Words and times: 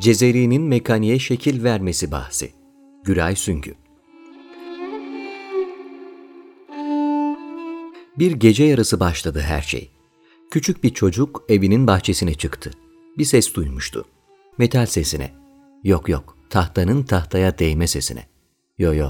Cezeri'nin 0.00 0.62
mekaniğe 0.62 1.18
şekil 1.18 1.64
vermesi 1.64 2.10
bahsi. 2.10 2.52
Güray 3.04 3.36
Süngü 3.36 3.74
Bir 8.18 8.32
gece 8.32 8.64
yarısı 8.64 9.00
başladı 9.00 9.40
her 9.40 9.62
şey. 9.62 9.90
Küçük 10.50 10.84
bir 10.84 10.94
çocuk 10.94 11.44
evinin 11.48 11.86
bahçesine 11.86 12.34
çıktı. 12.34 12.70
Bir 13.18 13.24
ses 13.24 13.54
duymuştu. 13.54 14.04
Metal 14.58 14.86
sesine. 14.86 15.34
Yok 15.84 16.08
yok, 16.08 16.36
tahtanın 16.50 17.02
tahtaya 17.02 17.58
değme 17.58 17.86
sesine. 17.86 18.26
Yo 18.78 18.94
yo, 18.94 19.08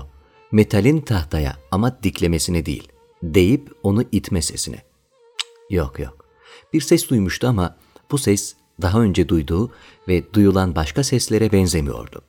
metalin 0.53 1.01
tahtaya 1.01 1.57
ama 1.71 2.03
diklemesine 2.03 2.67
değil, 2.67 2.89
deyip 3.23 3.73
onu 3.83 4.05
itme 4.13 4.43
sesine. 4.43 4.77
Cık, 4.77 5.47
yok 5.71 5.99
yok. 5.99 6.27
Bir 6.73 6.81
ses 6.81 7.11
duymuştu 7.11 7.49
ama 7.49 7.77
bu 8.11 8.19
ses 8.19 8.57
daha 8.83 9.01
önce 9.01 9.29
duyduğu 9.29 9.71
ve 10.09 10.23
duyulan 10.33 10.75
başka 10.75 11.05
seslere 11.05 11.53
benzemiyordu. 11.53 12.23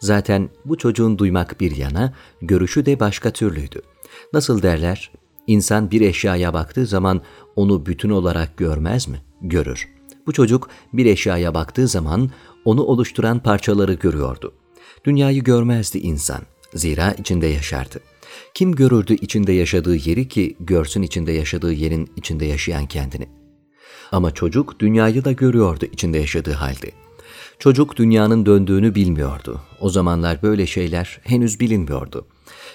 Zaten 0.00 0.50
bu 0.64 0.78
çocuğun 0.78 1.18
duymak 1.18 1.60
bir 1.60 1.76
yana, 1.76 2.14
görüşü 2.42 2.86
de 2.86 3.00
başka 3.00 3.30
türlüydü. 3.30 3.82
Nasıl 4.32 4.62
derler, 4.62 5.10
İnsan 5.46 5.90
bir 5.90 6.00
eşyaya 6.00 6.54
baktığı 6.54 6.86
zaman 6.86 7.20
onu 7.56 7.86
bütün 7.86 8.10
olarak 8.10 8.56
görmez 8.56 9.08
mi? 9.08 9.22
Görür. 9.42 9.88
Bu 10.26 10.32
çocuk 10.32 10.68
bir 10.92 11.06
eşyaya 11.06 11.54
baktığı 11.54 11.88
zaman 11.88 12.30
onu 12.64 12.82
oluşturan 12.82 13.38
parçaları 13.38 13.94
görüyordu. 13.94 14.52
Dünyayı 15.04 15.44
görmezdi 15.44 15.98
insan. 15.98 16.40
Zira 16.74 17.12
içinde 17.12 17.46
yaşardı. 17.46 18.00
Kim 18.54 18.74
görürdü 18.74 19.14
içinde 19.14 19.52
yaşadığı 19.52 19.96
yeri 19.96 20.28
ki 20.28 20.56
görsün 20.60 21.02
içinde 21.02 21.32
yaşadığı 21.32 21.72
yerin 21.72 22.10
içinde 22.16 22.44
yaşayan 22.44 22.86
kendini? 22.86 23.28
Ama 24.14 24.30
çocuk 24.30 24.80
dünyayı 24.80 25.24
da 25.24 25.32
görüyordu 25.32 25.84
içinde 25.92 26.18
yaşadığı 26.18 26.52
halde. 26.52 26.90
Çocuk 27.58 27.96
dünyanın 27.96 28.46
döndüğünü 28.46 28.94
bilmiyordu. 28.94 29.60
O 29.80 29.88
zamanlar 29.90 30.42
böyle 30.42 30.66
şeyler 30.66 31.20
henüz 31.24 31.60
bilinmiyordu. 31.60 32.26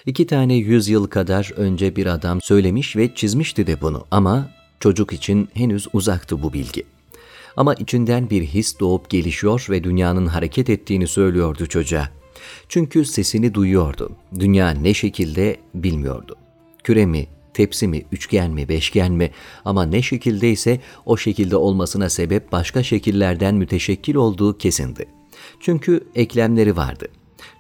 İki 0.06 0.28
tane 0.28 0.56
yüzyıl 0.56 1.08
kadar 1.08 1.54
önce 1.56 1.96
bir 1.96 2.06
adam 2.06 2.42
söylemiş 2.42 2.96
ve 2.96 3.16
çizmişti 3.16 3.68
de 3.68 3.82
bunu 3.82 4.06
ama 4.12 4.50
çocuk 4.80 5.14
için 5.14 5.50
henüz 5.54 5.88
uzaktı 5.94 6.44
bu 6.44 6.54
bilgi. 6.54 6.84
Ama 7.58 7.74
içinden 7.74 8.30
bir 8.30 8.44
his 8.44 8.80
doğup 8.80 9.10
gelişiyor 9.10 9.68
ve 9.70 9.84
dünyanın 9.84 10.26
hareket 10.26 10.70
ettiğini 10.70 11.08
söylüyordu 11.08 11.68
çocuğa. 11.68 12.10
Çünkü 12.70 13.06
sesini 13.06 13.54
duyuyordu. 13.54 14.12
Dünya 14.40 14.70
ne 14.70 14.94
şekilde 14.94 15.58
bilmiyordu. 15.76 16.36
Küre 16.84 17.06
mi, 17.06 17.28
tepsi 17.54 17.88
mi, 17.88 18.06
üçgen 18.12 18.52
mi, 18.52 18.70
beşgen 18.70 19.12
mi 19.12 19.32
ama 19.66 19.86
ne 19.86 20.02
şekildeyse 20.02 20.80
o 21.06 21.18
şekilde 21.18 21.56
olmasına 21.56 22.10
sebep 22.10 22.52
başka 22.52 22.84
şekillerden 22.84 23.56
müteşekkil 23.56 24.16
olduğu 24.16 24.58
kesindi. 24.58 25.06
Çünkü 25.60 26.04
eklemleri 26.16 26.76
vardı. 26.76 27.08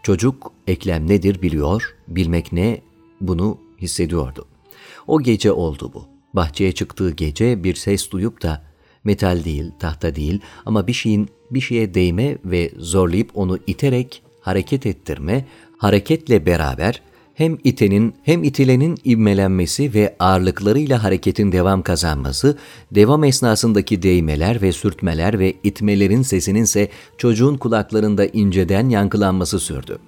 Çocuk 0.04 0.52
eklem 0.68 1.10
nedir 1.10 1.42
biliyor, 1.42 1.96
bilmek 2.08 2.52
ne 2.52 2.82
bunu 3.22 3.58
hissediyordu. 3.82 4.46
O 5.08 5.22
gece 5.22 5.52
oldu 5.52 5.92
bu. 5.94 6.06
Bahçeye 6.34 6.72
çıktığı 6.72 7.12
gece 7.12 7.64
bir 7.64 7.76
ses 7.76 8.12
duyup 8.12 8.42
da 8.42 8.64
metal 9.04 9.44
değil, 9.44 9.72
tahta 9.80 10.16
değil 10.16 10.42
ama 10.66 10.88
bir 10.88 10.94
şeyin 10.94 11.30
bir 11.52 11.62
şeye 11.62 11.94
değme 11.94 12.38
ve 12.46 12.72
zorlayıp 12.78 13.32
onu 13.34 13.60
iterek 13.68 14.24
hareket 14.42 14.86
ettirme, 14.86 15.46
hareketle 15.78 16.46
beraber 16.46 17.02
hem 17.40 17.58
itenin 17.64 18.16
hem 18.24 18.44
itilenin 18.44 18.98
ivmelenmesi 19.06 19.94
ve 19.94 20.16
ağırlıklarıyla 20.20 21.04
hareketin 21.04 21.52
devam 21.52 21.82
kazanması, 21.82 22.58
devam 22.92 23.24
esnasındaki 23.24 24.04
değmeler 24.04 24.62
ve 24.62 24.72
sürtmeler 24.72 25.40
ve 25.40 25.54
itmelerin 25.64 26.22
sesinin 26.22 26.64
ise 26.64 26.90
çocuğun 27.18 27.58
kulaklarında 27.58 28.26
inceden 28.26 28.90
yankılanması 28.90 29.60
sürdü. 29.60 30.00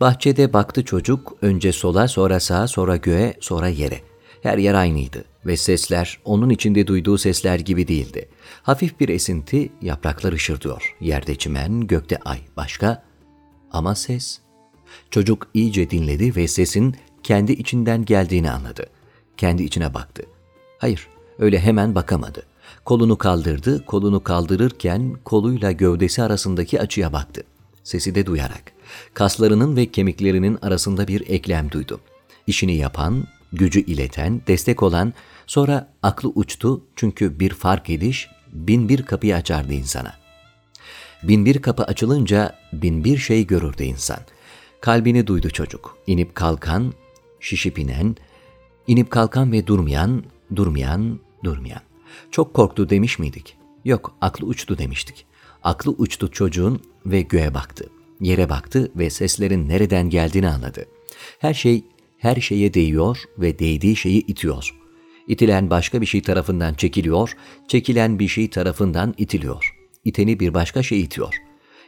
Bahçede 0.00 0.52
baktı 0.52 0.84
çocuk, 0.84 1.36
önce 1.42 1.72
sola, 1.72 2.08
sonra 2.08 2.40
sağa, 2.40 2.68
sonra 2.68 2.96
göğe, 2.96 3.34
sonra 3.40 3.68
yere. 3.68 4.00
Her 4.42 4.58
yer 4.58 4.74
aynıydı 4.74 5.24
ve 5.46 5.56
sesler 5.56 6.18
onun 6.24 6.50
içinde 6.50 6.86
duyduğu 6.86 7.18
sesler 7.18 7.58
gibi 7.58 7.88
değildi. 7.88 8.28
Hafif 8.62 9.00
bir 9.00 9.08
esinti, 9.08 9.72
yapraklar 9.82 10.32
ışırdıyor. 10.32 10.96
Yerde 11.00 11.34
çimen, 11.34 11.86
gökte 11.86 12.18
ay. 12.24 12.38
Başka? 12.56 13.02
Ama 13.72 13.94
ses 13.94 14.40
Çocuk 15.10 15.48
iyice 15.54 15.90
dinledi 15.90 16.36
ve 16.36 16.48
sesin 16.48 16.96
kendi 17.22 17.52
içinden 17.52 18.04
geldiğini 18.04 18.50
anladı. 18.50 18.86
Kendi 19.36 19.62
içine 19.62 19.94
baktı. 19.94 20.22
Hayır, 20.78 21.08
öyle 21.38 21.60
hemen 21.60 21.94
bakamadı. 21.94 22.42
Kolunu 22.84 23.18
kaldırdı, 23.18 23.86
kolunu 23.86 24.24
kaldırırken 24.24 25.16
koluyla 25.24 25.72
gövdesi 25.72 26.22
arasındaki 26.22 26.80
açıya 26.80 27.12
baktı. 27.12 27.42
Sesi 27.84 28.14
de 28.14 28.26
duyarak. 28.26 28.72
Kaslarının 29.14 29.76
ve 29.76 29.86
kemiklerinin 29.86 30.58
arasında 30.62 31.08
bir 31.08 31.30
eklem 31.30 31.70
duydu. 31.70 32.00
İşini 32.46 32.76
yapan, 32.76 33.24
gücü 33.52 33.80
ileten, 33.80 34.42
destek 34.46 34.82
olan, 34.82 35.12
sonra 35.46 35.92
aklı 36.02 36.28
uçtu 36.28 36.84
çünkü 36.96 37.40
bir 37.40 37.50
fark 37.50 37.90
ediş 37.90 38.28
bin 38.52 38.88
bir 38.88 39.02
kapıyı 39.02 39.36
açardı 39.36 39.72
insana. 39.72 40.14
Bin 41.22 41.46
bir 41.46 41.62
kapı 41.62 41.84
açılınca 41.84 42.58
bin 42.72 43.04
bir 43.04 43.18
şey 43.18 43.46
görürdü 43.46 43.82
insan. 43.82 44.18
Kalbini 44.82 45.26
duydu 45.26 45.50
çocuk. 45.50 45.98
İnip 46.06 46.34
kalkan, 46.34 46.92
şişip 47.40 47.78
inen, 47.78 48.16
inip 48.86 49.10
kalkan 49.10 49.52
ve 49.52 49.66
durmayan, 49.66 50.24
durmayan, 50.56 51.20
durmayan. 51.44 51.80
Çok 52.30 52.54
korktu 52.54 52.90
demiş 52.90 53.18
miydik? 53.18 53.56
Yok, 53.84 54.14
aklı 54.20 54.46
uçtu 54.46 54.78
demiştik. 54.78 55.26
Aklı 55.62 55.90
uçtu 55.90 56.30
çocuğun 56.30 56.80
ve 57.06 57.22
göğe 57.22 57.54
baktı. 57.54 57.90
Yere 58.20 58.48
baktı 58.48 58.92
ve 58.96 59.10
seslerin 59.10 59.68
nereden 59.68 60.10
geldiğini 60.10 60.48
anladı. 60.48 60.86
Her 61.38 61.54
şey 61.54 61.84
her 62.18 62.36
şeye 62.36 62.74
değiyor 62.74 63.18
ve 63.38 63.58
değdiği 63.58 63.96
şeyi 63.96 64.26
itiyor. 64.26 64.74
İtilen 65.28 65.70
başka 65.70 66.00
bir 66.00 66.06
şey 66.06 66.22
tarafından 66.22 66.74
çekiliyor, 66.74 67.36
çekilen 67.68 68.18
bir 68.18 68.28
şey 68.28 68.50
tarafından 68.50 69.14
itiliyor. 69.18 69.76
İteni 70.04 70.40
bir 70.40 70.54
başka 70.54 70.82
şey 70.82 71.00
itiyor. 71.00 71.34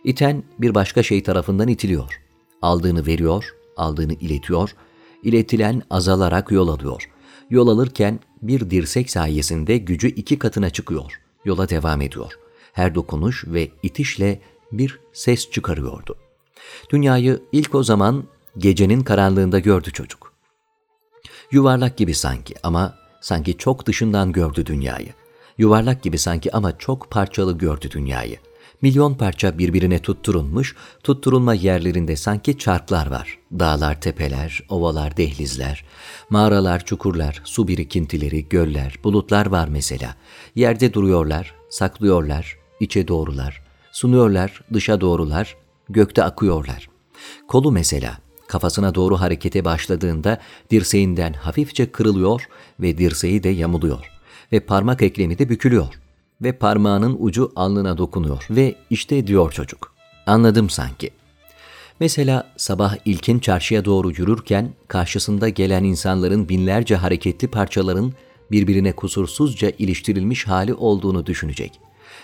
İten 0.04 0.44
bir 0.59 0.75
başka 0.75 1.03
şey 1.03 1.22
tarafından 1.22 1.69
itiliyor 1.69 2.24
aldığını 2.65 3.07
veriyor, 3.07 3.55
aldığını 3.77 4.13
iletiyor, 4.13 4.75
iletilen 5.23 5.83
azalarak 5.91 6.51
yol 6.51 6.69
alıyor. 6.69 7.11
Yol 7.51 7.69
alırken 7.69 8.21
bir 8.43 8.71
dirsek 8.71 9.11
sayesinde 9.11 9.79
gücü 9.79 10.09
iki 10.09 10.39
katına 10.39 10.71
çıkıyor. 10.71 11.21
Yola 11.45 11.69
devam 11.69 12.01
ediyor. 12.01 12.33
Her 12.73 12.95
dokunuş 12.95 13.45
ve 13.47 13.71
itişle 13.83 14.41
bir 14.73 15.01
ses 15.13 15.51
çıkarıyordu. 15.51 16.17
Dünyayı 16.91 17.43
ilk 17.53 17.75
o 17.75 17.83
zaman 17.83 18.25
gecenin 18.59 19.01
karanlığında 19.01 19.59
gördü 19.59 19.91
çocuk. 19.93 20.33
Yuvarlak 21.53 21.97
gibi 21.97 22.15
sanki 22.15 22.55
ama 22.63 22.95
sanki 23.21 23.59
çok 23.59 23.87
dışından 23.87 24.33
gördü 24.33 24.67
dünyayı. 24.67 25.09
Yuvarlak 25.59 26.03
gibi 26.03 26.19
sanki 26.19 26.57
ama 26.57 26.79
çok 26.79 27.11
parçalı 27.11 27.59
gördü 27.59 27.91
dünyayı. 27.91 28.37
Milyon 28.83 29.15
parça 29.15 29.59
birbirine 29.59 29.99
tutturulmuş, 29.99 30.77
tutturulma 31.03 31.55
yerlerinde 31.55 32.17
sanki 32.17 32.59
çarklar 32.59 33.11
var. 33.11 33.39
Dağlar, 33.53 34.01
tepeler, 34.01 34.62
ovalar, 34.69 35.17
dehlizler, 35.17 35.85
mağaralar, 36.31 36.84
çukurlar, 36.84 37.43
su 37.45 37.69
birikintileri, 37.69 38.49
göller, 38.49 38.99
bulutlar 39.05 39.47
var 39.47 39.69
mesela. 39.69 40.15
Yerde 40.55 40.95
duruyorlar, 40.95 41.55
saklıyorlar, 41.71 42.59
içe 42.81 43.09
doğrular, 43.09 43.63
sunuyorlar, 43.93 44.61
dışa 44.73 45.01
doğrular, 45.01 45.57
gökte 45.89 46.25
akıyorlar. 46.25 46.89
Kolu 47.49 47.73
mesela, 47.73 48.19
kafasına 48.47 48.95
doğru 48.95 49.21
harekete 49.21 49.65
başladığında 49.65 50.39
dirseğinden 50.71 51.33
hafifçe 51.33 51.93
kırılıyor 51.93 52.49
ve 52.81 52.99
dirseği 52.99 53.43
de 53.43 53.49
yamuluyor 53.49 54.11
ve 54.53 54.61
parmak 54.61 55.03
eklemi 55.03 55.39
de 55.39 55.48
bükülüyor 55.48 56.03
ve 56.45 56.53
parmağının 56.53 57.17
ucu 57.19 57.53
alnına 57.57 57.99
dokunuyor 57.99 58.47
ve 58.51 58.75
işte 58.91 59.27
diyor 59.27 59.53
çocuk. 59.53 59.95
Anladım 60.27 60.71
sanki. 60.71 61.11
Mesela 62.01 62.51
sabah 62.57 62.97
ilkin 63.05 63.39
çarşıya 63.39 63.85
doğru 63.85 64.11
yürürken 64.11 64.75
karşısında 64.89 65.49
gelen 65.49 65.85
insanların 65.85 66.49
binlerce 66.49 66.97
hareketli 66.97 67.49
parçaların 67.49 68.13
birbirine 68.51 68.93
kusursuzca 68.93 69.73
iliştirilmiş 69.79 70.47
hali 70.47 70.75
olduğunu 70.75 71.27
düşünecek. 71.27 71.81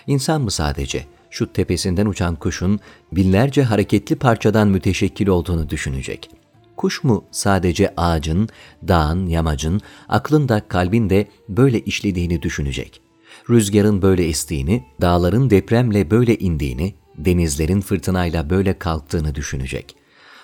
İnsan 0.07 0.43
mı 0.43 0.51
sadece 0.51 1.05
şu 1.31 1.53
tepesinden 1.53 2.07
uçan 2.07 2.37
kuşun 2.37 2.81
binlerce 3.13 3.63
hareketli 3.63 4.17
parçadan 4.17 4.69
müteşekkil 4.69 5.29
olduğunu 5.29 5.71
düşünecek. 5.71 6.31
Kuş 6.77 7.05
mu 7.05 7.25
sadece 7.31 7.95
ağacın, 7.97 8.49
dağın, 8.89 9.27
yamacın, 9.27 9.81
aklın 10.09 10.49
da 10.49 10.69
kalbin 10.69 11.11
de 11.11 11.29
böyle 11.49 11.81
işlediğini 11.81 12.43
düşünecek 12.43 13.10
rüzgarın 13.51 14.03
böyle 14.03 14.25
estiğini, 14.27 14.85
dağların 15.01 15.51
depremle 15.51 16.11
böyle 16.11 16.39
indiğini, 16.39 16.95
denizlerin 17.19 17.81
fırtınayla 17.81 18.51
böyle 18.51 18.79
kalktığını 18.79 19.35
düşünecek. 19.35 19.97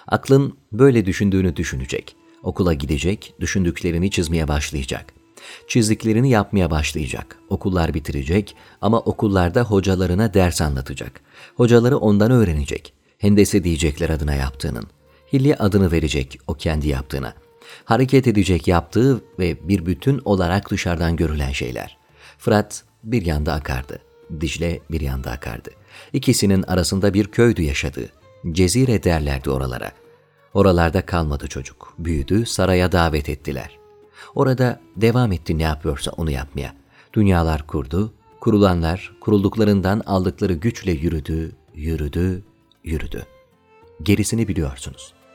Aklın 0.08 0.56
böyle 0.72 1.06
düşündüğünü 1.06 1.56
düşünecek. 1.56 2.16
Okula 2.42 2.74
gidecek, 2.74 3.34
düşündüklerini 3.40 4.10
çizmeye 4.10 4.48
başlayacak. 4.48 5.12
Çizdiklerini 5.68 6.30
yapmaya 6.30 6.70
başlayacak. 6.70 7.36
Okullar 7.48 7.94
bitirecek 7.94 8.56
ama 8.80 9.00
okullarda 9.00 9.62
hocalarına 9.62 10.34
ders 10.34 10.60
anlatacak. 10.60 11.20
Hocaları 11.56 11.96
ondan 11.96 12.30
öğrenecek. 12.30 12.92
Hendese 13.18 13.64
diyecekler 13.64 14.10
adına 14.10 14.34
yaptığının. 14.34 14.84
Hilye 15.32 15.56
adını 15.56 15.92
verecek 15.92 16.38
o 16.46 16.54
kendi 16.54 16.88
yaptığına. 16.88 17.34
Hareket 17.84 18.26
edecek 18.26 18.68
yaptığı 18.68 19.20
ve 19.38 19.68
bir 19.68 19.86
bütün 19.86 20.20
olarak 20.24 20.70
dışarıdan 20.70 21.16
görülen 21.16 21.52
şeyler. 21.52 21.96
Fırat 22.38 22.84
bir 23.06 23.26
yanda 23.26 23.52
akardı. 23.52 23.98
Dicle 24.40 24.80
bir 24.90 25.00
yanda 25.00 25.30
akardı. 25.30 25.70
İkisinin 26.12 26.62
arasında 26.62 27.14
bir 27.14 27.26
köydü 27.26 27.62
yaşadığı. 27.62 28.08
Cezire 28.52 29.02
derlerdi 29.02 29.50
oralara. 29.50 29.92
Oralarda 30.54 31.06
kalmadı 31.06 31.48
çocuk. 31.48 31.94
Büyüdü, 31.98 32.46
saraya 32.46 32.92
davet 32.92 33.28
ettiler. 33.28 33.78
Orada 34.34 34.80
devam 34.96 35.32
etti 35.32 35.58
ne 35.58 35.62
yapıyorsa 35.62 36.10
onu 36.10 36.30
yapmaya. 36.30 36.74
Dünyalar 37.14 37.66
kurdu, 37.66 38.12
kurulanlar 38.40 39.12
kurulduklarından 39.20 40.02
aldıkları 40.06 40.52
güçle 40.52 40.92
yürüdü, 40.92 41.52
yürüdü, 41.74 42.42
yürüdü. 42.84 43.26
Gerisini 44.02 44.48
biliyorsunuz.'' 44.48 45.25